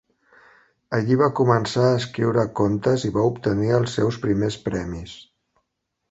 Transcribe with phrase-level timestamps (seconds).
[0.99, 5.13] Allí va començar a escriure contes i va obtenir els seus primers premis.